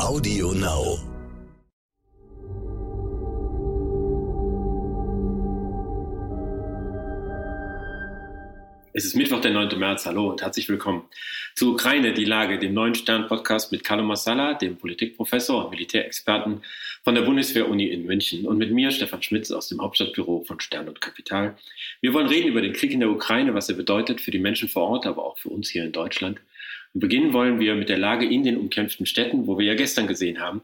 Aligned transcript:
Audio 0.00 0.52
Now. 0.54 0.98
Es 8.94 9.04
ist 9.04 9.14
Mittwoch, 9.14 9.40
der 9.40 9.52
9. 9.52 9.78
März. 9.78 10.06
Hallo 10.06 10.30
und 10.30 10.40
herzlich 10.40 10.68
willkommen 10.70 11.04
zu 11.54 11.74
Ukraine, 11.74 12.14
die 12.14 12.24
Lage, 12.24 12.58
dem 12.58 12.72
neuen 12.72 12.94
Stern-Podcast 12.94 13.72
mit 13.72 13.84
Carlo 13.84 14.02
Massala, 14.02 14.54
dem 14.54 14.76
Politikprofessor 14.76 15.66
und 15.66 15.70
Militärexperten 15.70 16.62
von 17.04 17.14
der 17.14 17.22
Bundeswehr-Uni 17.22 17.86
in 17.86 18.06
München 18.06 18.46
und 18.46 18.56
mit 18.56 18.72
mir, 18.72 18.90
Stefan 18.90 19.22
Schmitz, 19.22 19.50
aus 19.50 19.68
dem 19.68 19.82
Hauptstadtbüro 19.82 20.44
von 20.44 20.60
Stern 20.60 20.88
und 20.88 21.02
Kapital. 21.02 21.56
Wir 22.00 22.14
wollen 22.14 22.26
reden 22.26 22.48
über 22.48 22.62
den 22.62 22.72
Krieg 22.72 22.92
in 22.92 23.00
der 23.00 23.10
Ukraine, 23.10 23.52
was 23.54 23.68
er 23.68 23.76
bedeutet 23.76 24.22
für 24.22 24.30
die 24.30 24.38
Menschen 24.38 24.68
vor 24.68 24.88
Ort, 24.88 25.06
aber 25.06 25.24
auch 25.24 25.38
für 25.38 25.50
uns 25.50 25.68
hier 25.68 25.84
in 25.84 25.92
Deutschland. 25.92 26.40
Und 26.94 27.00
beginnen 27.00 27.32
wollen 27.32 27.60
wir 27.60 27.74
mit 27.74 27.88
der 27.88 27.98
Lage 27.98 28.26
in 28.26 28.42
den 28.42 28.56
umkämpften 28.56 29.06
Städten, 29.06 29.46
wo 29.46 29.58
wir 29.58 29.66
ja 29.66 29.74
gestern 29.74 30.06
gesehen 30.06 30.40
haben, 30.40 30.62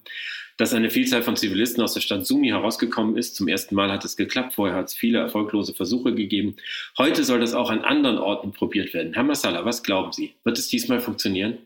dass 0.57 0.73
eine 0.73 0.91
Vielzahl 0.91 1.23
von 1.23 1.37
Zivilisten 1.37 1.83
aus 1.83 1.95
der 1.95 2.01
Stadt 2.01 2.27
Sumi 2.27 2.49
herausgekommen 2.49 3.17
ist. 3.17 3.37
Zum 3.37 3.47
ersten 3.47 3.75
Mal 3.75 3.91
hat 3.93 4.05
es 4.05 4.17
geklappt, 4.17 4.55
vorher 4.55 4.77
hat 4.77 4.87
es 4.87 4.95
viele 4.95 5.19
erfolglose 5.19 5.75
Versuche 5.75 6.15
gegeben. 6.15 6.57
Heute 6.99 7.25
soll 7.25 7.41
das 7.41 7.53
auch 7.55 7.71
an 7.71 7.83
anderen 7.83 8.19
Orten 8.19 8.53
probiert 8.53 8.95
werden. 8.95 9.13
Herr 9.13 9.23
Massala, 9.23 9.65
was 9.65 9.83
glauben 9.83 10.13
Sie? 10.13 10.35
Wird 10.45 10.59
es 10.59 10.69
diesmal 10.69 11.01
funktionieren? 11.01 11.59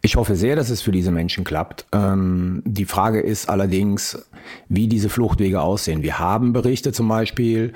Ich 0.00 0.16
hoffe 0.16 0.36
sehr, 0.36 0.56
dass 0.56 0.70
es 0.70 0.82
für 0.82 0.92
diese 0.92 1.10
Menschen 1.10 1.44
klappt. 1.44 1.86
Ähm, 1.92 2.62
die 2.66 2.84
Frage 2.84 3.20
ist 3.20 3.48
allerdings, 3.48 4.28
wie 4.68 4.88
diese 4.88 5.08
Fluchtwege 5.08 5.60
aussehen. 5.60 6.02
Wir 6.02 6.18
haben 6.18 6.52
Berichte 6.52 6.92
zum 6.92 7.08
Beispiel 7.08 7.72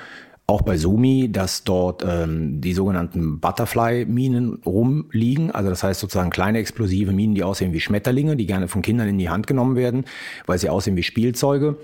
auch 0.50 0.62
bei 0.62 0.78
Sumi, 0.78 1.30
dass 1.30 1.62
dort 1.62 2.02
ähm, 2.06 2.62
die 2.62 2.72
sogenannten 2.72 3.38
Butterfly-Minen 3.38 4.62
rumliegen. 4.64 5.50
Also 5.50 5.68
das 5.68 5.82
heißt 5.82 6.00
sozusagen 6.00 6.30
kleine 6.30 6.58
explosive 6.58 7.12
Minen, 7.12 7.34
die 7.34 7.44
aussehen 7.44 7.74
wie 7.74 7.80
Schmetterlinge, 7.80 8.34
die 8.34 8.46
gerne 8.46 8.66
von 8.66 8.80
Kindern 8.80 9.08
in 9.08 9.18
die 9.18 9.28
Hand 9.28 9.46
genommen 9.46 9.76
werden, 9.76 10.06
weil 10.46 10.58
sie 10.58 10.70
aussehen 10.70 10.96
wie 10.96 11.02
Spielzeuge. 11.02 11.76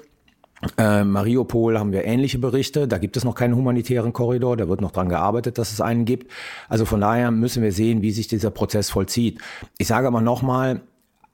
Äh, 0.79 1.05
Mariupol 1.05 1.79
haben 1.79 1.93
wir 1.93 2.07
ähnliche 2.07 2.39
Berichte. 2.39 2.89
Da 2.89 2.97
gibt 2.97 3.19
es 3.19 3.25
noch 3.25 3.35
keinen 3.35 3.55
humanitären 3.55 4.15
Korridor. 4.15 4.57
Da 4.57 4.67
wird 4.67 4.81
noch 4.81 4.93
dran 4.93 5.11
gearbeitet, 5.11 5.59
dass 5.59 5.71
es 5.71 5.83
einen 5.83 6.07
gibt. 6.07 6.33
Also 6.71 6.87
von 6.87 7.03
daher 7.03 7.31
müssen 7.31 7.63
wir 7.63 7.73
sehen, 7.73 8.01
wie 8.01 8.13
sich 8.13 8.29
dieser 8.29 8.51
Prozess 8.51 8.89
vollzieht. 8.89 9.41
Ich 9.77 9.89
sage 9.89 10.07
aber 10.07 10.23
nochmal, 10.23 10.81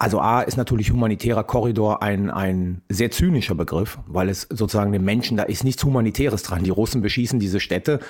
also 0.01 0.19
A 0.19 0.41
ist 0.41 0.57
natürlich 0.57 0.93
humanitärer 0.93 1.45
Korridor 1.45 2.03
ein, 2.03 2.31
ein 2.31 2.81
sehr 2.89 3.11
zynischer 3.11 3.55
Begriff, 3.55 3.99
weil 4.07 4.31
es 4.31 4.49
sozusagen 4.49 4.93
den 4.93 5.05
Menschen, 5.05 5.37
da 5.37 5.43
ist 5.43 5.63
nichts 5.63 5.85
Humanitäres 5.85 6.43
dran. 6.43 6.65
Die 6.65 6.71
Russen 6.71 7.03
beschießen 7.03 7.39
diese 7.39 7.61
Städte 7.61 8.01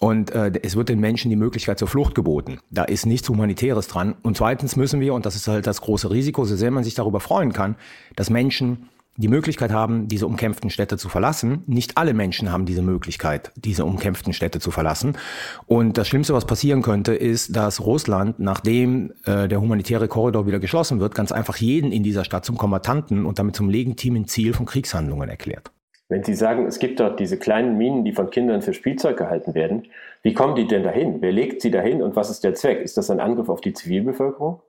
und 0.00 0.32
äh, 0.32 0.50
es 0.64 0.74
wird 0.74 0.88
den 0.88 0.98
Menschen 0.98 1.30
die 1.30 1.36
Möglichkeit 1.36 1.78
zur 1.78 1.86
Flucht 1.86 2.16
geboten. 2.16 2.58
Da 2.70 2.82
ist 2.82 3.06
nichts 3.06 3.28
Humanitäres 3.28 3.86
dran. 3.86 4.16
Und 4.22 4.36
zweitens 4.36 4.74
müssen 4.74 5.00
wir, 5.00 5.14
und 5.14 5.26
das 5.26 5.36
ist 5.36 5.46
halt 5.46 5.68
das 5.68 5.80
große 5.80 6.10
Risiko, 6.10 6.44
so 6.44 6.56
sehr 6.56 6.72
man 6.72 6.82
sich 6.82 6.94
darüber 6.94 7.20
freuen 7.20 7.52
kann, 7.52 7.76
dass 8.16 8.30
Menschen 8.30 8.88
die 9.18 9.28
Möglichkeit 9.28 9.72
haben, 9.72 10.06
diese 10.08 10.26
umkämpften 10.26 10.70
Städte 10.70 10.96
zu 10.96 11.08
verlassen. 11.08 11.64
Nicht 11.66 11.98
alle 11.98 12.14
Menschen 12.14 12.52
haben 12.52 12.66
diese 12.66 12.82
Möglichkeit, 12.82 13.52
diese 13.56 13.84
umkämpften 13.84 14.32
Städte 14.32 14.60
zu 14.60 14.70
verlassen. 14.70 15.18
Und 15.66 15.98
das 15.98 16.06
Schlimmste, 16.06 16.34
was 16.34 16.46
passieren 16.46 16.82
könnte, 16.82 17.14
ist, 17.14 17.54
dass 17.56 17.84
Russland, 17.84 18.38
nachdem 18.38 19.12
äh, 19.24 19.48
der 19.48 19.60
humanitäre 19.60 20.06
Korridor 20.06 20.46
wieder 20.46 20.60
geschlossen 20.60 21.00
wird, 21.00 21.16
ganz 21.16 21.32
einfach 21.32 21.56
jeden 21.56 21.90
in 21.90 22.04
dieser 22.04 22.24
Stadt 22.24 22.44
zum 22.44 22.56
Kombattanten 22.56 23.26
und 23.26 23.40
damit 23.40 23.56
zum 23.56 23.68
legitimen 23.68 24.28
Ziel 24.28 24.54
von 24.54 24.66
Kriegshandlungen 24.66 25.28
erklärt. 25.28 25.72
Wenn 26.08 26.24
Sie 26.24 26.34
sagen, 26.34 26.66
es 26.66 26.78
gibt 26.78 27.00
dort 27.00 27.20
diese 27.20 27.38
kleinen 27.38 27.76
Minen, 27.76 28.04
die 28.04 28.12
von 28.12 28.30
Kindern 28.30 28.62
für 28.62 28.72
Spielzeug 28.72 29.18
gehalten 29.18 29.54
werden, 29.54 29.88
wie 30.22 30.32
kommen 30.32 30.54
die 30.54 30.66
denn 30.66 30.84
dahin? 30.84 31.20
Wer 31.20 31.32
legt 31.32 31.60
sie 31.60 31.70
dahin 31.70 32.02
und 32.02 32.16
was 32.16 32.30
ist 32.30 32.44
der 32.44 32.54
Zweck? 32.54 32.80
Ist 32.80 32.96
das 32.96 33.10
ein 33.10 33.20
Angriff 33.20 33.48
auf 33.48 33.60
die 33.60 33.74
Zivilbevölkerung? 33.74 34.62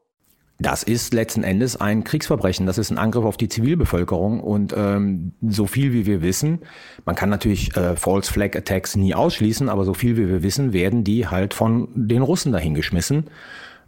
Das 0.62 0.84
ist 0.84 1.14
letzten 1.14 1.44
Endes 1.44 1.78
ein 1.78 2.04
Kriegsverbrechen. 2.04 2.66
Das 2.66 2.78
ist 2.78 2.92
ein 2.92 2.98
Angriff 2.98 3.24
auf 3.24 3.38
die 3.38 3.48
Zivilbevölkerung. 3.48 4.42
Und 4.42 4.74
ähm, 4.76 5.32
so 5.42 5.68
viel 5.68 5.94
wie 5.94 6.06
wir 6.06 6.22
wissen, 6.22 6.60
man 7.06 7.16
kann 7.16 7.30
natürlich 7.30 7.78
äh, 7.78 7.96
False 7.96 8.32
Flag 8.32 8.58
Attacks 8.58 8.98
nie 8.98 9.16
ausschließen, 9.16 9.70
aber 9.70 9.86
so 9.86 9.94
viel 9.94 10.18
wie 10.18 10.28
wir 10.28 10.44
wissen, 10.44 10.74
werden 10.74 11.06
die 11.06 11.28
halt 11.28 11.54
von 11.54 11.88
den 11.96 12.22
Russen 12.22 12.52
dahingeschmissen. 12.52 13.30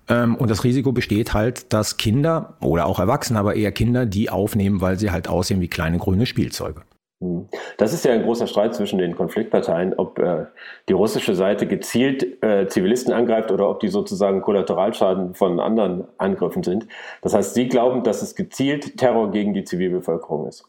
Ähm, 0.07 0.35
und 0.35 0.49
das 0.49 0.63
Risiko 0.63 0.93
besteht 0.93 1.33
halt, 1.33 1.73
dass 1.73 1.97
Kinder 1.97 2.55
oder 2.61 2.85
auch 2.85 2.99
Erwachsene, 2.99 3.37
aber 3.37 3.55
eher 3.55 3.73
Kinder, 3.73 4.05
die 4.05 4.29
aufnehmen, 4.29 4.79
weil 4.79 4.97
sie 4.97 5.11
halt 5.11 5.27
aussehen 5.27 5.59
wie 5.59 5.67
kleine 5.67 5.97
grüne 5.97 6.25
Spielzeuge. 6.25 6.83
Hm. 7.21 7.47
Das 7.77 7.93
ist 7.93 8.03
ja 8.03 8.13
ein 8.13 8.23
großer 8.23 8.47
Streit 8.47 8.73
zwischen 8.73 8.97
den 8.97 9.15
Konfliktparteien, 9.15 9.93
ob 9.95 10.17
äh, 10.17 10.45
die 10.89 10.93
russische 10.93 11.35
Seite 11.35 11.67
gezielt 11.67 12.43
äh, 12.43 12.67
Zivilisten 12.67 13.13
angreift 13.13 13.51
oder 13.51 13.69
ob 13.69 13.79
die 13.79 13.89
sozusagen 13.89 14.41
Kollateralschaden 14.41 15.35
von 15.35 15.59
anderen 15.59 16.07
Angriffen 16.17 16.63
sind. 16.63 16.87
Das 17.21 17.35
heißt, 17.35 17.53
Sie 17.53 17.67
glauben, 17.67 18.03
dass 18.03 18.23
es 18.23 18.35
gezielt 18.35 18.97
Terror 18.97 19.29
gegen 19.31 19.53
die 19.53 19.63
Zivilbevölkerung 19.63 20.47
ist. 20.47 20.65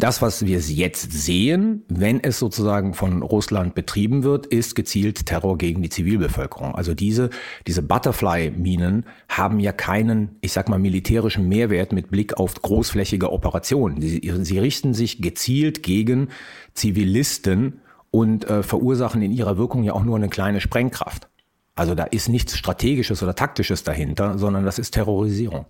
Das, 0.00 0.22
was 0.22 0.46
wir 0.46 0.60
jetzt 0.60 1.12
sehen, 1.12 1.82
wenn 1.88 2.22
es 2.22 2.38
sozusagen 2.38 2.94
von 2.94 3.20
Russland 3.20 3.74
betrieben 3.74 4.22
wird, 4.22 4.46
ist 4.46 4.76
gezielt 4.76 5.26
Terror 5.26 5.58
gegen 5.58 5.82
die 5.82 5.88
Zivilbevölkerung. 5.88 6.76
Also 6.76 6.94
diese, 6.94 7.30
diese 7.66 7.82
Butterfly-Minen 7.82 9.06
haben 9.28 9.58
ja 9.58 9.72
keinen, 9.72 10.36
ich 10.40 10.52
sag 10.52 10.68
mal, 10.68 10.78
militärischen 10.78 11.48
Mehrwert 11.48 11.90
mit 11.90 12.12
Blick 12.12 12.36
auf 12.38 12.62
großflächige 12.62 13.32
Operationen. 13.32 14.00
Sie, 14.00 14.32
sie 14.40 14.58
richten 14.60 14.94
sich 14.94 15.20
gezielt 15.20 15.82
gegen 15.82 16.28
Zivilisten 16.74 17.80
und 18.12 18.48
äh, 18.48 18.62
verursachen 18.62 19.20
in 19.20 19.32
ihrer 19.32 19.58
Wirkung 19.58 19.82
ja 19.82 19.94
auch 19.94 20.04
nur 20.04 20.14
eine 20.14 20.28
kleine 20.28 20.60
Sprengkraft. 20.60 21.28
Also 21.74 21.96
da 21.96 22.04
ist 22.04 22.28
nichts 22.28 22.56
Strategisches 22.56 23.20
oder 23.24 23.34
Taktisches 23.34 23.82
dahinter, 23.82 24.38
sondern 24.38 24.64
das 24.64 24.78
ist 24.78 24.92
Terrorisierung 24.92 25.66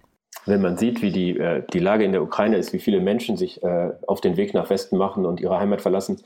wenn 0.49 0.61
man 0.61 0.77
sieht, 0.77 1.03
wie 1.03 1.11
die, 1.11 1.39
äh, 1.39 1.63
die 1.73 1.79
Lage 1.79 2.05
in 2.05 2.13
der 2.13 2.23
Ukraine 2.23 2.57
ist, 2.57 2.73
wie 2.73 2.79
viele 2.79 3.01
Menschen 3.01 3.37
sich 3.37 3.63
äh, 3.63 3.91
auf 4.07 4.21
den 4.21 4.37
Weg 4.37 4.55
nach 4.55 4.71
Westen 4.71 4.97
machen 4.97 5.27
und 5.27 5.41
ihre 5.41 5.59
Heimat 5.59 5.81
verlassen, 5.81 6.23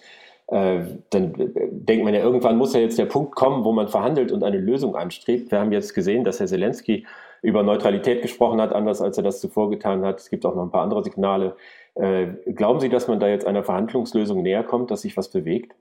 äh, 0.49 0.81
dann 1.11 1.33
denkt 1.71 2.05
man 2.05 2.15
ja, 2.15 2.21
irgendwann 2.21 2.59
muss 2.59 2.75
ja 2.75 2.81
jetzt 2.81 2.99
der 2.99 3.07
Punkt 3.07 3.35
kommen, 3.35 3.65
wo 3.65 3.73
man 3.73 3.89
verhandelt 3.89 4.33
und 4.33 4.45
eine 4.45 4.59
Lösung 4.59 4.97
anstrebt. 4.97 5.51
Wir 5.51 5.61
haben 5.61 5.73
jetzt 5.73 5.95
gesehen, 5.95 6.25
dass 6.25 6.41
Herr 6.41 6.47
Zelensky 6.47 7.07
über 7.43 7.63
Neutralität 7.63 8.23
gesprochen 8.23 8.61
hat, 8.61 8.73
anders 8.73 9.01
als 9.01 9.17
er 9.17 9.25
das 9.25 9.41
zuvor 9.41 9.71
getan 9.71 10.05
hat. 10.05 10.21
Es 10.21 10.31
gibt 10.31 10.47
auch 10.47 10.55
noch 10.55 10.63
ein 10.63 10.71
paar 10.71 10.83
andere 10.83 11.03
Signale. 11.03 11.57
Äh, 11.95 12.29
glauben 12.55 12.81
Sie, 12.81 12.89
dass 12.89 13.09
man 13.09 13.21
da 13.21 13.29
jetzt 13.29 13.47
einer 13.47 13.65
Verhandlungslösung 13.65 14.43
näher 14.43 14.63
kommt, 14.63 14.91
dass 14.91 15.03
sich 15.03 15.17
was 15.17 15.31
bewegt? 15.31 15.75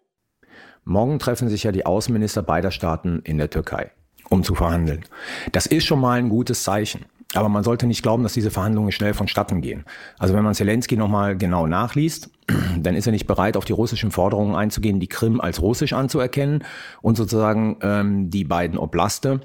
Morgen 0.83 1.19
treffen 1.19 1.47
sich 1.47 1.63
ja 1.63 1.71
die 1.71 1.85
Außenminister 1.85 2.41
beider 2.41 2.71
Staaten 2.71 3.21
in 3.23 3.37
der 3.37 3.49
Türkei, 3.49 3.91
um 4.29 4.43
zu 4.43 4.55
verhandeln. 4.55 5.05
Das 5.51 5.67
ist 5.67 5.85
schon 5.85 5.99
mal 5.99 6.17
ein 6.17 6.29
gutes 6.29 6.63
Zeichen. 6.63 7.05
Aber 7.33 7.49
man 7.49 7.63
sollte 7.63 7.87
nicht 7.87 8.03
glauben, 8.03 8.23
dass 8.23 8.33
diese 8.33 8.51
Verhandlungen 8.51 8.91
schnell 8.91 9.13
vonstatten 9.13 9.61
gehen. 9.61 9.85
Also 10.19 10.33
wenn 10.33 10.43
man 10.43 10.53
Zelensky 10.53 10.97
nochmal 10.97 11.37
genau 11.37 11.65
nachliest, 11.65 12.29
dann 12.79 12.95
ist 12.95 13.05
er 13.05 13.13
nicht 13.13 13.27
bereit, 13.27 13.55
auf 13.55 13.65
die 13.65 13.73
russischen 13.73 14.11
Forderungen 14.11 14.55
einzugehen, 14.55 14.99
die 14.99 15.07
Krim 15.07 15.39
als 15.39 15.61
russisch 15.61 15.93
anzuerkennen 15.93 16.63
und 17.01 17.15
sozusagen 17.15 17.77
ähm, 17.81 18.29
die 18.29 18.43
beiden 18.43 18.77
Oblaste, 18.77 19.41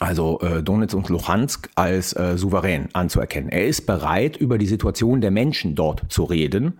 also 0.00 0.40
äh, 0.40 0.62
Donetsk 0.62 0.96
und 0.96 1.08
Luhansk, 1.08 1.70
als 1.76 2.14
äh, 2.16 2.36
souverän 2.36 2.88
anzuerkennen. 2.92 3.50
Er 3.50 3.66
ist 3.66 3.86
bereit, 3.86 4.36
über 4.36 4.58
die 4.58 4.66
Situation 4.66 5.20
der 5.20 5.30
Menschen 5.30 5.76
dort 5.76 6.02
zu 6.08 6.24
reden. 6.24 6.78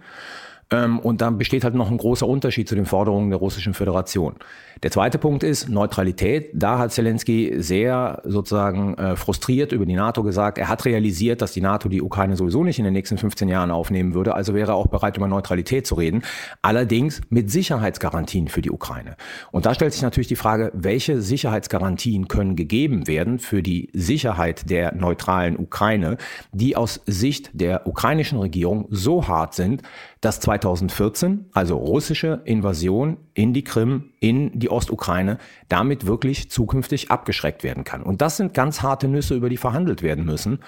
Ähm, 0.70 0.98
und 0.98 1.20
dann 1.20 1.38
besteht 1.38 1.64
halt 1.64 1.74
noch 1.74 1.90
ein 1.90 1.96
großer 1.96 2.26
Unterschied 2.26 2.68
zu 2.68 2.74
den 2.74 2.86
Forderungen 2.86 3.30
der 3.30 3.38
Russischen 3.38 3.74
Föderation. 3.74 4.34
Der 4.82 4.90
zweite 4.90 5.16
Punkt 5.16 5.42
ist 5.42 5.68
Neutralität. 5.70 6.50
Da 6.52 6.78
hat 6.78 6.92
Zelensky 6.92 7.54
sehr 7.56 8.20
sozusagen 8.24 8.94
äh, 8.98 9.16
frustriert 9.16 9.72
über 9.72 9.86
die 9.86 9.94
NATO 9.94 10.22
gesagt, 10.22 10.58
er 10.58 10.68
hat 10.68 10.84
realisiert, 10.84 11.40
dass 11.40 11.52
die 11.52 11.62
NATO 11.62 11.88
die 11.88 12.02
Ukraine 12.02 12.36
sowieso 12.36 12.62
nicht 12.62 12.78
in 12.78 12.84
den 12.84 12.92
nächsten 12.92 13.16
15 13.16 13.48
Jahren 13.48 13.70
aufnehmen 13.70 14.12
würde, 14.12 14.34
also 14.34 14.54
wäre 14.54 14.72
er 14.72 14.74
auch 14.74 14.88
bereit, 14.88 15.16
über 15.16 15.28
Neutralität 15.28 15.86
zu 15.86 15.94
reden. 15.94 16.22
Allerdings 16.60 17.22
mit 17.30 17.50
Sicherheitsgarantien 17.50 18.48
für 18.48 18.60
die 18.60 18.70
Ukraine. 18.70 19.16
Und 19.50 19.64
da 19.64 19.72
stellt 19.72 19.94
sich 19.94 20.02
natürlich 20.02 20.28
die 20.28 20.36
Frage, 20.36 20.70
welche 20.74 21.22
Sicherheitsgarantien 21.22 22.28
können 22.28 22.54
gegeben 22.54 23.06
werden 23.06 23.38
für 23.38 23.62
die 23.62 23.88
Sicherheit 23.94 24.68
der 24.68 24.94
neutralen 24.94 25.58
Ukraine, 25.58 26.18
die 26.52 26.76
aus 26.76 27.00
Sicht 27.06 27.50
der 27.54 27.86
ukrainischen 27.86 28.38
Regierung 28.38 28.88
so 28.90 29.26
hart 29.26 29.54
sind, 29.54 29.82
dass 30.20 30.40
2014, 30.58 31.46
also 31.52 31.76
russische 31.76 32.42
Invasion 32.44 33.18
in 33.34 33.52
die 33.52 33.64
Krim, 33.64 34.12
in 34.20 34.58
die 34.58 34.70
Ostukraine, 34.70 35.38
damit 35.68 36.06
wirklich 36.06 36.50
zukünftig 36.50 37.10
abgeschreckt 37.10 37.62
werden 37.62 37.84
kann. 37.84 38.02
Und 38.02 38.22
das 38.22 38.36
sind 38.36 38.54
ganz 38.54 38.82
harte 38.82 39.08
Nüsse, 39.08 39.34
über 39.34 39.48
die 39.48 39.56
verhandelt 39.56 40.02
werden 40.02 40.24
müssen. 40.24 40.60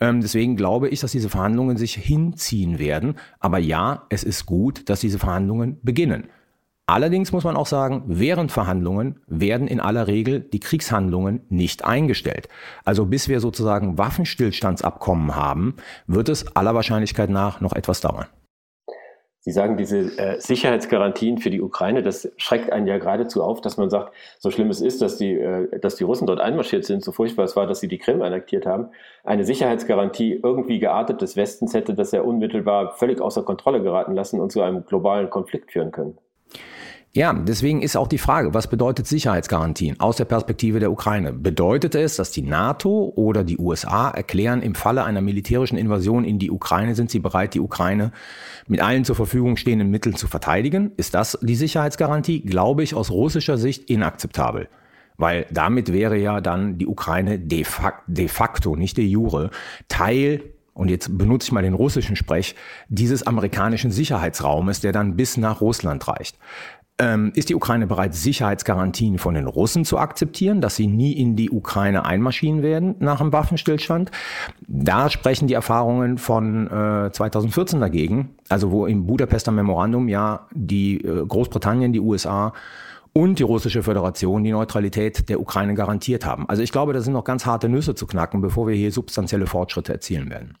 Ähm, 0.00 0.20
deswegen 0.20 0.56
glaube 0.56 0.88
ich, 0.88 1.00
dass 1.00 1.12
diese 1.12 1.28
Verhandlungen 1.28 1.76
sich 1.76 1.94
hinziehen 1.94 2.78
werden. 2.78 3.14
Aber 3.40 3.58
ja, 3.58 4.06
es 4.08 4.24
ist 4.24 4.46
gut, 4.46 4.88
dass 4.88 5.00
diese 5.00 5.18
Verhandlungen 5.18 5.78
beginnen. 5.82 6.28
Allerdings 6.86 7.32
muss 7.32 7.44
man 7.44 7.56
auch 7.56 7.66
sagen, 7.66 8.02
während 8.06 8.52
Verhandlungen 8.52 9.20
werden 9.26 9.68
in 9.68 9.80
aller 9.80 10.06
Regel 10.06 10.40
die 10.40 10.60
Kriegshandlungen 10.60 11.40
nicht 11.48 11.82
eingestellt. 11.84 12.48
Also 12.84 13.06
bis 13.06 13.26
wir 13.26 13.40
sozusagen 13.40 13.96
Waffenstillstandsabkommen 13.96 15.34
haben, 15.34 15.76
wird 16.06 16.28
es 16.28 16.54
aller 16.54 16.74
Wahrscheinlichkeit 16.74 17.30
nach 17.30 17.62
noch 17.62 17.72
etwas 17.72 18.02
dauern. 18.02 18.26
Sie 19.44 19.50
sagen, 19.50 19.76
diese 19.76 19.98
äh, 20.18 20.40
Sicherheitsgarantien 20.40 21.36
für 21.36 21.50
die 21.50 21.60
Ukraine, 21.60 22.02
das 22.02 22.32
schreckt 22.38 22.72
einen 22.72 22.86
ja 22.86 22.96
geradezu 22.96 23.42
auf, 23.42 23.60
dass 23.60 23.76
man 23.76 23.90
sagt, 23.90 24.14
so 24.38 24.50
schlimm 24.50 24.70
es 24.70 24.80
ist, 24.80 25.02
dass 25.02 25.18
die, 25.18 25.34
äh, 25.34 25.78
dass 25.80 25.96
die 25.96 26.04
Russen 26.04 26.26
dort 26.26 26.40
einmarschiert 26.40 26.86
sind, 26.86 27.04
so 27.04 27.12
furchtbar 27.12 27.44
es 27.44 27.54
war, 27.54 27.66
dass 27.66 27.80
sie 27.80 27.88
die 27.88 27.98
Krim 27.98 28.22
annektiert 28.22 28.64
haben. 28.64 28.88
Eine 29.22 29.44
Sicherheitsgarantie 29.44 30.40
irgendwie 30.42 30.78
geartet 30.78 31.20
des 31.20 31.36
Westens 31.36 31.74
hätte 31.74 31.92
das 31.92 32.12
ja 32.12 32.22
unmittelbar 32.22 32.92
völlig 32.92 33.20
außer 33.20 33.42
Kontrolle 33.42 33.82
geraten 33.82 34.14
lassen 34.14 34.40
und 34.40 34.50
zu 34.50 34.62
einem 34.62 34.86
globalen 34.86 35.28
Konflikt 35.28 35.72
führen 35.72 35.92
können. 35.92 36.16
Ja, 37.16 37.32
deswegen 37.32 37.80
ist 37.80 37.96
auch 37.96 38.08
die 38.08 38.18
Frage, 38.18 38.54
was 38.54 38.66
bedeutet 38.66 39.06
Sicherheitsgarantien 39.06 40.00
aus 40.00 40.16
der 40.16 40.24
Perspektive 40.24 40.80
der 40.80 40.90
Ukraine? 40.90 41.32
Bedeutet 41.32 41.94
es, 41.94 42.16
dass 42.16 42.32
die 42.32 42.42
NATO 42.42 43.12
oder 43.14 43.44
die 43.44 43.56
USA 43.56 44.10
erklären, 44.10 44.62
im 44.62 44.74
Falle 44.74 45.04
einer 45.04 45.20
militärischen 45.20 45.78
Invasion 45.78 46.24
in 46.24 46.40
die 46.40 46.50
Ukraine 46.50 46.96
sind 46.96 47.12
sie 47.12 47.20
bereit, 47.20 47.54
die 47.54 47.60
Ukraine 47.60 48.10
mit 48.66 48.80
allen 48.80 49.04
zur 49.04 49.14
Verfügung 49.14 49.56
stehenden 49.56 49.92
Mitteln 49.92 50.16
zu 50.16 50.26
verteidigen? 50.26 50.90
Ist 50.96 51.14
das 51.14 51.38
die 51.40 51.54
Sicherheitsgarantie? 51.54 52.40
Glaube 52.40 52.82
ich 52.82 52.96
aus 52.96 53.12
russischer 53.12 53.58
Sicht 53.58 53.88
inakzeptabel. 53.88 54.68
Weil 55.16 55.46
damit 55.52 55.92
wäre 55.92 56.18
ja 56.18 56.40
dann 56.40 56.78
die 56.78 56.88
Ukraine 56.88 57.38
de 57.38 57.62
facto, 57.62 58.02
de 58.08 58.26
facto 58.26 58.74
nicht 58.74 58.96
de 58.96 59.04
jure, 59.04 59.50
Teil 59.86 60.42
und 60.72 60.88
jetzt 60.88 61.16
benutze 61.16 61.46
ich 61.46 61.52
mal 61.52 61.62
den 61.62 61.74
russischen 61.74 62.16
Sprech, 62.16 62.56
dieses 62.88 63.24
amerikanischen 63.24 63.92
Sicherheitsraumes, 63.92 64.80
der 64.80 64.90
dann 64.90 65.14
bis 65.14 65.36
nach 65.36 65.60
Russland 65.60 66.08
reicht. 66.08 66.36
Ähm, 67.00 67.32
ist 67.34 67.48
die 67.48 67.56
Ukraine 67.56 67.88
bereit, 67.88 68.14
Sicherheitsgarantien 68.14 69.18
von 69.18 69.34
den 69.34 69.48
Russen 69.48 69.84
zu 69.84 69.98
akzeptieren, 69.98 70.60
dass 70.60 70.76
sie 70.76 70.86
nie 70.86 71.12
in 71.12 71.34
die 71.34 71.50
Ukraine 71.50 72.04
einmarschieren 72.04 72.62
werden 72.62 72.94
nach 73.00 73.20
einem 73.20 73.32
Waffenstillstand? 73.32 74.12
Da 74.68 75.10
sprechen 75.10 75.48
die 75.48 75.54
Erfahrungen 75.54 76.18
von 76.18 76.68
äh, 76.68 77.10
2014 77.10 77.80
dagegen, 77.80 78.36
also 78.48 78.70
wo 78.70 78.86
im 78.86 79.06
Budapester 79.06 79.50
Memorandum 79.50 80.08
ja 80.08 80.46
die 80.52 81.00
äh, 81.00 81.26
Großbritannien, 81.26 81.92
die 81.92 81.98
USA 81.98 82.52
und 83.12 83.40
die 83.40 83.44
russische 83.44 83.82
Föderation 83.82 84.44
die 84.44 84.52
Neutralität 84.52 85.28
der 85.28 85.40
Ukraine 85.40 85.74
garantiert 85.74 86.24
haben. 86.24 86.48
Also 86.48 86.62
ich 86.62 86.70
glaube, 86.70 86.92
das 86.92 87.04
sind 87.04 87.12
noch 87.12 87.24
ganz 87.24 87.44
harte 87.44 87.68
Nüsse 87.68 87.96
zu 87.96 88.06
knacken, 88.06 88.40
bevor 88.40 88.68
wir 88.68 88.74
hier 88.76 88.92
substanzielle 88.92 89.46
Fortschritte 89.46 89.92
erzielen 89.92 90.30
werden. 90.30 90.58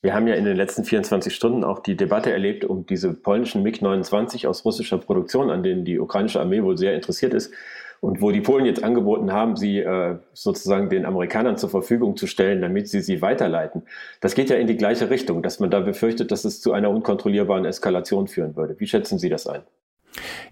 Wir 0.00 0.14
haben 0.14 0.28
ja 0.28 0.34
in 0.34 0.44
den 0.44 0.56
letzten 0.56 0.84
24 0.84 1.34
Stunden 1.34 1.64
auch 1.64 1.80
die 1.80 1.96
Debatte 1.96 2.30
erlebt 2.32 2.64
um 2.64 2.86
diese 2.86 3.12
polnischen 3.14 3.62
MiG-29 3.64 4.46
aus 4.46 4.64
russischer 4.64 4.98
Produktion, 4.98 5.50
an 5.50 5.62
denen 5.62 5.84
die 5.84 5.98
ukrainische 5.98 6.40
Armee 6.40 6.62
wohl 6.62 6.78
sehr 6.78 6.94
interessiert 6.94 7.34
ist 7.34 7.52
und 8.00 8.22
wo 8.22 8.30
die 8.30 8.40
Polen 8.40 8.64
jetzt 8.64 8.84
angeboten 8.84 9.32
haben, 9.32 9.56
sie 9.56 9.80
äh, 9.80 10.18
sozusagen 10.32 10.88
den 10.88 11.04
Amerikanern 11.04 11.56
zur 11.56 11.68
Verfügung 11.68 12.16
zu 12.16 12.26
stellen, 12.26 12.60
damit 12.60 12.88
sie 12.88 13.00
sie 13.00 13.22
weiterleiten. 13.22 13.82
Das 14.20 14.34
geht 14.34 14.50
ja 14.50 14.56
in 14.56 14.68
die 14.68 14.76
gleiche 14.76 15.10
Richtung, 15.10 15.42
dass 15.42 15.58
man 15.58 15.70
da 15.70 15.80
befürchtet, 15.80 16.30
dass 16.30 16.44
es 16.44 16.60
zu 16.60 16.72
einer 16.72 16.90
unkontrollierbaren 16.90 17.64
Eskalation 17.64 18.28
führen 18.28 18.54
würde. 18.54 18.78
Wie 18.78 18.86
schätzen 18.86 19.18
Sie 19.18 19.28
das 19.28 19.46
ein? 19.46 19.62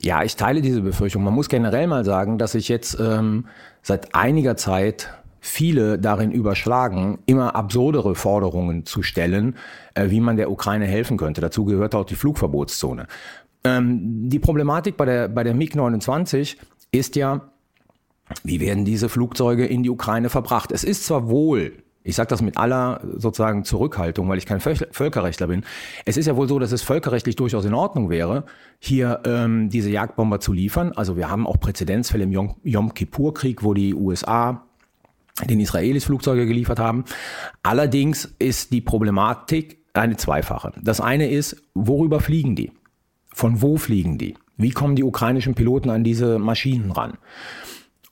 Ja, 0.01 0.23
ich 0.25 0.37
teile 0.37 0.61
diese 0.61 0.83
Befürchtung. 0.83 1.23
Man 1.23 1.35
muss 1.35 1.49
generell 1.49 1.87
mal 1.87 2.05
sagen, 2.05 2.39
dass 2.39 2.55
ich 2.55 2.69
jetzt 2.69 2.99
ähm, 3.01 3.47
seit 3.83 4.15
einiger 4.15 4.57
Zeit 4.57 5.11
viele 5.47 5.99
darin 5.99 6.33
überschlagen, 6.33 7.19
immer 7.27 7.55
absurdere 7.55 8.15
Forderungen 8.15 8.85
zu 8.85 9.03
stellen, 9.03 9.57
äh, 9.95 10.11
wie 10.11 10.21
man 10.21 10.37
der 10.37 10.51
Ukraine 10.51 10.87
helfen 10.87 11.17
könnte. 11.17 11.41
Dazu 11.41 11.65
gehört 11.65 11.95
auch 11.95 12.05
die 12.05 12.17
Flugverbotszone. 12.17 13.07
Ähm, 13.65 14.29
die 14.29 14.39
Problematik 14.39 14.97
bei 14.97 15.05
der, 15.05 15.29
bei 15.29 15.45
der 15.45 15.55
MiG-29 15.55 16.57
ist 16.91 17.17
ja, 17.17 17.53
wie 18.43 18.61
werden 18.61 18.85
diese 18.85 19.09
Flugzeuge 19.09 19.67
in 19.67 19.83
die 19.83 19.91
Ukraine 19.91 20.29
verbracht? 20.29 20.73
Es 20.73 20.85
ist 20.85 21.07
zwar 21.07 21.29
wohl 21.29 21.73
ich 22.07 22.15
sage 22.15 22.29
das 22.29 22.41
mit 22.41 22.57
aller 22.57 23.01
sozusagen 23.17 23.65
Zurückhaltung, 23.65 24.29
weil 24.29 24.39
ich 24.39 24.47
kein 24.47 24.61
Völkerrechtler 24.61 25.49
bin. 25.49 25.65
Es 26.05 26.17
ist 26.17 26.27
ja 26.27 26.37
wohl 26.37 26.49
so, 26.49 26.61
dass 26.61 26.71
es 26.71 26.83
völkerrechtlich 26.83 27.35
durchaus 27.35 27.65
in 27.65 27.75
Ordnung 27.75 28.11
wäre, 28.11 28.45
hier 28.79 29.23
ähm, 29.25 29.71
diese 29.71 29.91
Jagdbomber 29.91 30.39
zu 30.39 30.53
liefern. 30.53 30.93
Also 30.93 31.17
wir 31.17 31.29
haben 31.29 31.49
auch 31.49 31.59
Präzedenzfälle 31.59 32.23
im 32.23 32.55
Yom, 32.63 32.95
Kippur-Krieg, 32.95 33.65
wo 33.65 33.75
die 33.75 33.93
USA 33.93 34.66
den 35.45 35.61
Israelis 35.61 36.05
Flugzeuge 36.05 36.47
geliefert 36.47 36.79
haben. 36.79 37.05
Allerdings 37.63 38.35
ist 38.39 38.73
die 38.73 38.81
Problematik 38.81 39.79
eine 39.93 40.17
zweifache. 40.17 40.73
Das 40.81 41.01
eine 41.01 41.31
ist, 41.31 41.63
worüber 41.75 42.21
fliegen 42.21 42.57
die? 42.57 42.73
Von 43.33 43.61
wo 43.61 43.77
fliegen 43.77 44.19
die? 44.19 44.35
Wie 44.57 44.71
kommen 44.71 44.97
die 44.97 45.05
ukrainischen 45.05 45.55
Piloten 45.55 45.91
an 45.91 46.05
diese 46.05 46.39
Maschinen 46.39 46.91
ran? 46.91 47.19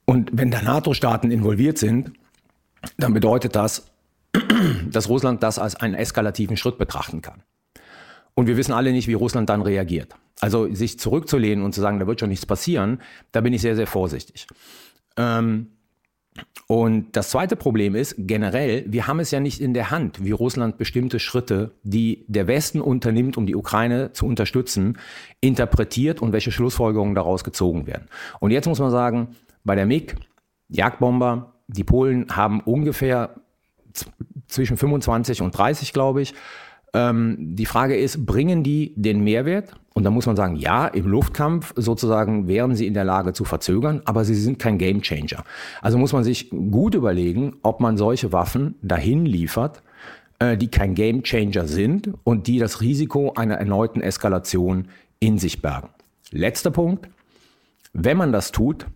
Und 0.05 0.31
wenn 0.35 0.51
da 0.51 0.61
NATO-Staaten 0.61 1.31
involviert 1.31 1.79
sind, 1.79 2.13
dann 2.99 3.15
bedeutet 3.15 3.57
das, 3.57 3.91
dass 4.91 5.09
Russland 5.09 5.43
das 5.43 5.59
als 5.59 5.77
einen 5.77 5.95
eskalativen 5.95 6.57
Schritt 6.57 6.77
betrachten 6.77 7.23
kann. 7.23 7.43
Und 8.35 8.49
wir 8.49 8.57
wissen 8.57 8.73
alle 8.73 8.93
nicht, 8.93 9.09
wie 9.09 9.15
Russland 9.15 9.49
dann 9.49 9.63
reagiert. 9.63 10.15
Also 10.41 10.73
sich 10.75 10.99
zurückzulehnen 10.99 11.65
und 11.65 11.73
zu 11.75 11.81
sagen, 11.81 12.01
da 12.01 12.07
wird 12.07 12.21
schon 12.21 12.29
nichts 12.29 12.45
passieren, 12.45 13.01
da 13.33 13.41
bin 13.41 13.53
ich 13.53 13.63
sehr, 13.63 13.77
sehr 13.77 13.87
vorsichtig. 13.87 14.47
Ähm, 15.17 15.69
und 16.67 17.15
das 17.15 17.31
zweite 17.31 17.57
Problem 17.57 17.95
ist, 17.95 18.15
generell, 18.19 18.85
wir 18.89 19.07
haben 19.07 19.21
es 19.21 19.31
ja 19.31 19.39
nicht 19.39 19.61
in 19.61 19.75
der 19.75 19.91
Hand, 19.91 20.25
wie 20.25 20.31
Russland 20.31 20.79
bestimmte 20.79 21.21
Schritte, 21.21 21.73
die 21.83 22.25
der 22.27 22.47
Westen 22.47 22.81
unternimmt, 22.81 23.37
um 23.37 23.47
die 23.47 23.55
Ukraine 23.55 24.13
zu 24.13 24.27
unterstützen, 24.27 24.99
interpretiert 25.41 26.23
und 26.23 26.33
welche 26.33 26.51
Schlussfolgerungen 26.51 27.15
daraus 27.15 27.45
gezogen 27.45 27.87
werden. 27.87 28.09
Und 28.41 28.51
jetzt 28.51 28.67
muss 28.67 28.79
man 28.79 28.91
sagen, 28.91 29.37
bei 29.63 29.75
der 29.75 29.87
MiG, 29.87 30.17
Jagdbomber, 30.69 31.53
die 31.69 31.85
Polen 31.85 32.27
haben 32.35 32.61
ungefähr 32.61 33.37
zwischen 34.49 34.77
25 34.77 35.43
und 35.43 35.57
30, 35.57 35.93
glaube 35.93 36.23
ich, 36.23 36.35
ähm, 36.95 37.37
die 37.39 37.67
Frage 37.67 37.97
ist, 37.97 38.25
bringen 38.25 38.63
die 38.63 38.95
den 38.97 39.23
Mehrwert? 39.23 39.75
Und 39.95 40.05
da 40.05 40.11
muss 40.11 40.27
man 40.27 40.35
sagen, 40.35 40.57
ja, 40.57 40.87
im 40.87 41.07
Luftkampf 41.07 41.73
sozusagen 41.77 42.49
wären 42.49 42.75
sie 42.75 42.87
in 42.87 42.95
der 42.95 43.05
Lage 43.05 43.33
zu 43.33 43.45
verzögern, 43.45 44.03
aber 44.05 44.25
sie 44.25 44.35
sind 44.35 44.59
kein 44.59 44.79
Gamechanger. 44.79 45.45
Also 45.83 45.99
muss 45.99 46.13
man 46.13 46.25
sich 46.25 46.51
gut 46.51 46.95
überlegen, 46.95 47.57
ob 47.63 47.81
man 47.81 47.97
solche 47.97 48.33
Waffen 48.33 48.75
dahin 48.83 49.25
liefert, 49.25 49.83
äh, 50.41 50.57
die 50.57 50.69
kein 50.69 50.95
Gamechanger 50.95 51.67
sind 51.67 52.11
und 52.25 52.47
die 52.49 52.59
das 52.59 52.81
Risiko 52.81 53.35
einer 53.35 53.55
erneuten 53.55 54.01
Eskalation 54.01 54.89
in 55.21 55.39
sich 55.39 55.63
bergen. 55.63 55.91
Letzter 56.31 56.71
Punkt. 56.71 57.09
Wenn 57.93 58.17
man 58.17 58.33
das 58.33 58.51
tut, 58.51 58.87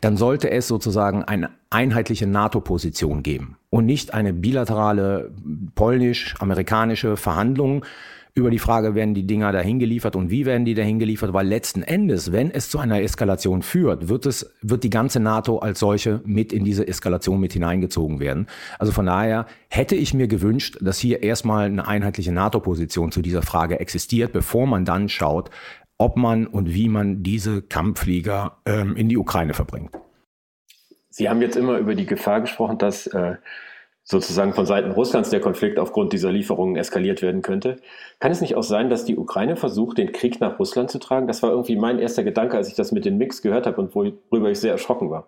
dann 0.00 0.16
sollte 0.16 0.50
es 0.50 0.68
sozusagen 0.68 1.24
eine 1.24 1.50
einheitliche 1.70 2.26
NATO-Position 2.26 3.22
geben 3.22 3.56
und 3.70 3.86
nicht 3.86 4.14
eine 4.14 4.32
bilaterale 4.32 5.32
polnisch-amerikanische 5.74 7.16
Verhandlung 7.16 7.84
über 8.36 8.50
die 8.50 8.58
Frage, 8.58 8.94
werden 8.94 9.14
die 9.14 9.26
Dinger 9.26 9.50
dahin 9.50 9.78
geliefert 9.78 10.14
und 10.14 10.30
wie 10.30 10.44
werden 10.44 10.66
die 10.66 10.74
dahin 10.74 10.98
geliefert, 10.98 11.32
weil 11.32 11.48
letzten 11.48 11.82
Endes, 11.82 12.32
wenn 12.32 12.50
es 12.50 12.68
zu 12.68 12.78
einer 12.78 13.00
Eskalation 13.00 13.62
führt, 13.62 14.10
wird 14.10 14.26
es, 14.26 14.52
wird 14.60 14.84
die 14.84 14.90
ganze 14.90 15.20
NATO 15.20 15.58
als 15.58 15.80
solche 15.80 16.20
mit 16.26 16.52
in 16.52 16.62
diese 16.62 16.86
Eskalation 16.86 17.40
mit 17.40 17.54
hineingezogen 17.54 18.20
werden. 18.20 18.46
Also 18.78 18.92
von 18.92 19.06
daher 19.06 19.46
hätte 19.68 19.96
ich 19.96 20.12
mir 20.12 20.28
gewünscht, 20.28 20.76
dass 20.82 20.98
hier 20.98 21.22
erstmal 21.22 21.64
eine 21.64 21.88
einheitliche 21.88 22.30
NATO-Position 22.30 23.10
zu 23.10 23.22
dieser 23.22 23.40
Frage 23.40 23.80
existiert, 23.80 24.34
bevor 24.34 24.66
man 24.66 24.84
dann 24.84 25.08
schaut, 25.08 25.48
ob 25.98 26.16
man 26.16 26.46
und 26.46 26.72
wie 26.72 26.88
man 26.88 27.22
diese 27.22 27.62
Kampfflieger 27.62 28.58
ähm, 28.66 28.96
in 28.96 29.08
die 29.08 29.16
Ukraine 29.16 29.54
verbringt. 29.54 29.90
Sie 31.08 31.28
haben 31.28 31.40
jetzt 31.40 31.56
immer 31.56 31.78
über 31.78 31.94
die 31.94 32.06
Gefahr 32.06 32.42
gesprochen, 32.42 32.76
dass 32.78 33.06
äh, 33.06 33.36
sozusagen 34.04 34.52
von 34.52 34.66
Seiten 34.66 34.92
Russlands 34.92 35.30
der 35.30 35.40
Konflikt 35.40 35.78
aufgrund 35.78 36.12
dieser 36.12 36.30
Lieferungen 36.30 36.76
eskaliert 36.76 37.22
werden 37.22 37.42
könnte. 37.42 37.80
Kann 38.20 38.30
es 38.30 38.40
nicht 38.40 38.54
auch 38.54 38.62
sein, 38.62 38.88
dass 38.88 39.04
die 39.04 39.16
Ukraine 39.16 39.56
versucht, 39.56 39.98
den 39.98 40.12
Krieg 40.12 40.40
nach 40.40 40.58
Russland 40.58 40.90
zu 40.90 40.98
tragen? 40.98 41.26
Das 41.26 41.42
war 41.42 41.50
irgendwie 41.50 41.76
mein 41.76 41.98
erster 41.98 42.22
Gedanke, 42.22 42.56
als 42.56 42.68
ich 42.68 42.74
das 42.74 42.92
mit 42.92 43.04
den 43.04 43.18
Mix 43.18 43.42
gehört 43.42 43.66
habe 43.66 43.80
und 43.80 43.94
worüber 43.94 44.50
ich 44.50 44.60
sehr 44.60 44.72
erschrocken 44.72 45.10
war. 45.10 45.26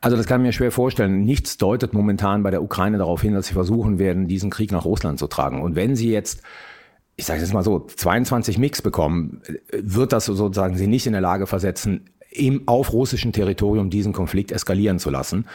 Also 0.00 0.16
das 0.16 0.26
kann 0.26 0.40
ich 0.42 0.46
mir 0.46 0.52
schwer 0.52 0.70
vorstellen. 0.70 1.24
Nichts 1.24 1.58
deutet 1.58 1.92
momentan 1.92 2.44
bei 2.44 2.50
der 2.50 2.62
Ukraine 2.62 2.98
darauf 2.98 3.22
hin, 3.22 3.34
dass 3.34 3.48
sie 3.48 3.54
versuchen 3.54 3.98
werden, 3.98 4.28
diesen 4.28 4.50
Krieg 4.50 4.70
nach 4.70 4.84
Russland 4.84 5.18
zu 5.18 5.26
tragen. 5.26 5.60
Und 5.60 5.74
wenn 5.74 5.96
sie 5.96 6.12
jetzt 6.12 6.42
ich 7.18 7.26
sage 7.26 7.40
jetzt 7.40 7.52
mal 7.52 7.64
so, 7.64 7.80
22 7.80 8.58
Mix 8.58 8.80
bekommen, 8.80 9.42
wird 9.72 10.12
das 10.12 10.26
sozusagen 10.26 10.76
sie 10.76 10.86
nicht 10.86 11.04
in 11.06 11.12
der 11.12 11.20
Lage 11.20 11.48
versetzen, 11.48 12.04
im, 12.30 12.62
auf 12.66 12.92
russischem 12.92 13.32
Territorium 13.32 13.90
diesen 13.90 14.12
Konflikt 14.12 14.52
eskalieren 14.52 15.00
zu 15.00 15.10
lassen. 15.10 15.46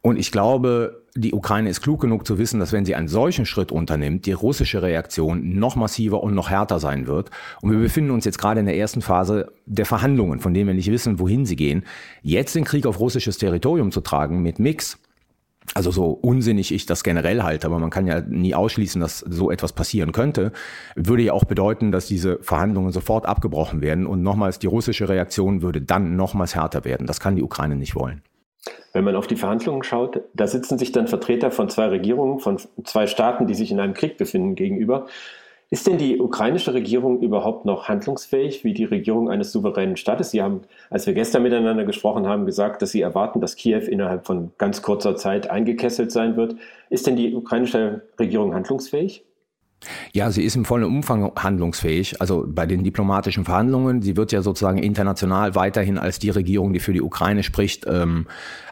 Und 0.00 0.16
ich 0.16 0.32
glaube, 0.32 1.02
die 1.14 1.34
Ukraine 1.34 1.68
ist 1.68 1.82
klug 1.82 2.00
genug 2.00 2.26
zu 2.26 2.38
wissen, 2.38 2.58
dass 2.60 2.72
wenn 2.72 2.86
sie 2.86 2.94
einen 2.94 3.08
solchen 3.08 3.44
Schritt 3.44 3.70
unternimmt, 3.72 4.24
die 4.24 4.32
russische 4.32 4.80
Reaktion 4.80 5.58
noch 5.58 5.76
massiver 5.76 6.22
und 6.22 6.34
noch 6.34 6.48
härter 6.48 6.80
sein 6.80 7.06
wird. 7.06 7.30
Und 7.60 7.70
wir 7.70 7.78
befinden 7.78 8.10
uns 8.10 8.24
jetzt 8.24 8.38
gerade 8.38 8.60
in 8.60 8.66
der 8.66 8.78
ersten 8.78 9.02
Phase 9.02 9.52
der 9.66 9.84
Verhandlungen, 9.84 10.40
von 10.40 10.54
denen 10.54 10.66
wir 10.66 10.74
nicht 10.74 10.90
wissen, 10.90 11.18
wohin 11.18 11.44
sie 11.44 11.56
gehen. 11.56 11.84
Jetzt 12.22 12.54
den 12.54 12.64
Krieg 12.64 12.86
auf 12.86 13.00
russisches 13.00 13.36
Territorium 13.36 13.92
zu 13.92 14.00
tragen 14.00 14.42
mit 14.42 14.58
Mix, 14.58 14.98
also 15.74 15.90
so 15.90 16.10
unsinnig 16.10 16.72
ich 16.72 16.86
das 16.86 17.04
generell 17.04 17.42
halte, 17.42 17.66
aber 17.66 17.78
man 17.78 17.90
kann 17.90 18.06
ja 18.06 18.20
nie 18.20 18.54
ausschließen, 18.54 19.00
dass 19.00 19.20
so 19.20 19.50
etwas 19.50 19.72
passieren 19.72 20.12
könnte, 20.12 20.52
würde 20.96 21.22
ja 21.22 21.32
auch 21.32 21.44
bedeuten, 21.44 21.92
dass 21.92 22.06
diese 22.06 22.38
Verhandlungen 22.42 22.92
sofort 22.92 23.26
abgebrochen 23.26 23.80
werden 23.80 24.06
und 24.06 24.22
nochmals 24.22 24.58
die 24.58 24.66
russische 24.66 25.08
Reaktion 25.08 25.62
würde 25.62 25.80
dann 25.80 26.16
nochmals 26.16 26.54
härter 26.54 26.84
werden. 26.84 27.06
Das 27.06 27.20
kann 27.20 27.36
die 27.36 27.42
Ukraine 27.42 27.76
nicht 27.76 27.94
wollen. 27.94 28.22
Wenn 28.92 29.04
man 29.04 29.16
auf 29.16 29.26
die 29.26 29.36
Verhandlungen 29.36 29.82
schaut, 29.82 30.20
da 30.34 30.46
sitzen 30.46 30.78
sich 30.78 30.92
dann 30.92 31.08
Vertreter 31.08 31.50
von 31.50 31.68
zwei 31.68 31.86
Regierungen, 31.86 32.38
von 32.38 32.58
zwei 32.84 33.06
Staaten, 33.06 33.46
die 33.46 33.54
sich 33.54 33.70
in 33.72 33.80
einem 33.80 33.94
Krieg 33.94 34.18
befinden, 34.18 34.54
gegenüber. 34.54 35.06
Ist 35.72 35.86
denn 35.86 35.96
die 35.96 36.20
ukrainische 36.20 36.74
Regierung 36.74 37.22
überhaupt 37.22 37.64
noch 37.64 37.88
handlungsfähig 37.88 38.62
wie 38.62 38.74
die 38.74 38.84
Regierung 38.84 39.30
eines 39.30 39.52
souveränen 39.52 39.96
Staates? 39.96 40.30
Sie 40.30 40.42
haben, 40.42 40.60
als 40.90 41.06
wir 41.06 41.14
gestern 41.14 41.44
miteinander 41.44 41.86
gesprochen 41.86 42.26
haben, 42.26 42.44
gesagt, 42.44 42.82
dass 42.82 42.90
Sie 42.90 43.00
erwarten, 43.00 43.40
dass 43.40 43.56
Kiew 43.56 43.80
innerhalb 43.88 44.26
von 44.26 44.52
ganz 44.58 44.82
kurzer 44.82 45.16
Zeit 45.16 45.48
eingekesselt 45.48 46.12
sein 46.12 46.36
wird. 46.36 46.56
Ist 46.90 47.06
denn 47.06 47.16
die 47.16 47.34
ukrainische 47.34 48.02
Regierung 48.20 48.52
handlungsfähig? 48.52 49.24
Ja, 50.12 50.30
sie 50.30 50.44
ist 50.44 50.56
im 50.56 50.64
vollen 50.64 50.84
Umfang 50.84 51.32
handlungsfähig. 51.36 52.20
Also 52.20 52.44
bei 52.46 52.66
den 52.66 52.84
diplomatischen 52.84 53.44
Verhandlungen, 53.44 54.02
sie 54.02 54.16
wird 54.16 54.32
ja 54.32 54.42
sozusagen 54.42 54.78
international 54.78 55.54
weiterhin 55.54 55.98
als 55.98 56.18
die 56.18 56.30
Regierung, 56.30 56.72
die 56.72 56.80
für 56.80 56.92
die 56.92 57.02
Ukraine 57.02 57.42
spricht, 57.42 57.86
ähm, 57.86 58.26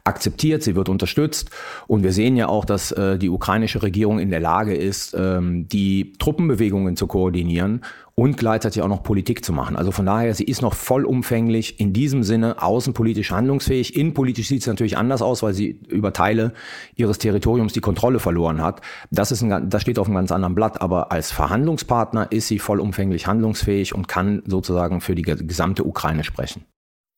akzeptiert, 0.04 0.62
sie 0.62 0.74
wird 0.74 0.88
unterstützt. 0.88 1.50
Und 1.86 2.02
wir 2.02 2.12
sehen 2.12 2.36
ja 2.36 2.48
auch, 2.48 2.64
dass 2.64 2.92
äh, 2.92 3.18
die 3.18 3.28
ukrainische 3.28 3.82
Regierung 3.82 4.18
in 4.18 4.30
der 4.30 4.40
Lage 4.40 4.74
ist, 4.74 5.14
ähm, 5.18 5.68
die 5.68 6.12
Truppenbewegungen 6.18 6.96
zu 6.96 7.06
koordinieren 7.06 7.82
und 8.20 8.36
gleichzeitig 8.36 8.82
auch 8.82 8.88
noch 8.88 9.02
Politik 9.02 9.42
zu 9.42 9.50
machen. 9.50 9.76
Also 9.76 9.92
von 9.92 10.04
daher, 10.04 10.34
sie 10.34 10.44
ist 10.44 10.60
noch 10.60 10.74
vollumfänglich 10.74 11.80
in 11.80 11.94
diesem 11.94 12.22
Sinne 12.22 12.62
außenpolitisch 12.62 13.30
handlungsfähig. 13.30 13.96
Innenpolitisch 13.96 14.46
sieht 14.48 14.60
es 14.60 14.66
natürlich 14.66 14.98
anders 14.98 15.22
aus, 15.22 15.42
weil 15.42 15.54
sie 15.54 15.80
über 15.88 16.12
Teile 16.12 16.52
ihres 16.96 17.16
Territoriums 17.16 17.72
die 17.72 17.80
Kontrolle 17.80 18.18
verloren 18.18 18.60
hat. 18.60 18.82
Das, 19.10 19.32
ist 19.32 19.42
ein, 19.42 19.70
das 19.70 19.80
steht 19.80 19.98
auf 19.98 20.06
einem 20.06 20.16
ganz 20.16 20.32
anderen 20.32 20.54
Blatt. 20.54 20.82
Aber 20.82 21.10
als 21.10 21.32
Verhandlungspartner 21.32 22.30
ist 22.30 22.48
sie 22.48 22.58
vollumfänglich 22.58 23.26
handlungsfähig 23.26 23.94
und 23.94 24.06
kann 24.06 24.42
sozusagen 24.46 25.00
für 25.00 25.14
die 25.14 25.22
gesamte 25.22 25.86
Ukraine 25.86 26.22
sprechen. 26.22 26.66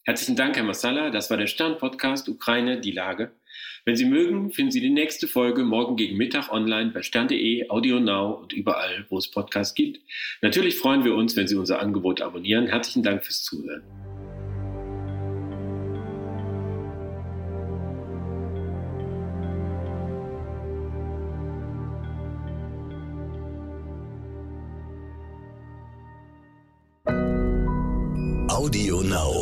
Herzlichen 0.05 0.35
Dank, 0.35 0.57
Herr 0.57 0.65
Massala. 0.65 1.11
Das 1.11 1.31
war 1.31 1.37
der 1.37 1.47
Stern-Podcast 1.47 2.29
Ukraine, 2.29 2.81
die 2.81 2.91
Lage. 2.91 3.31
Wenn 3.85 3.95
Sie 3.95 4.05
mögen, 4.05 4.51
finden 4.51 4.73
Sie 4.73 4.81
die 4.81 4.91
nächste 4.91 5.29
Folge 5.29 5.63
morgen 5.63 5.95
gegen 5.95 6.17
Mittag 6.17 6.51
online 6.51 6.91
bei 6.91 7.03
stern.de, 7.03 7.69
Audio 7.71 8.01
Now 8.01 8.33
und 8.33 8.53
überall, 8.53 9.07
wo 9.11 9.19
es 9.19 9.31
Podcasts 9.31 9.75
gibt. 9.75 10.01
Natürlich 10.41 10.77
freuen 10.77 11.05
wir 11.05 11.15
uns, 11.15 11.37
wenn 11.37 11.47
Sie 11.47 11.55
unser 11.55 11.79
Angebot 11.79 12.21
abonnieren. 12.21 12.67
Herzlichen 12.67 13.05
Dank 13.05 13.25
fürs 13.25 13.45
Zuhören. 13.45 13.83
Audio 28.49 29.03
Now. 29.03 29.42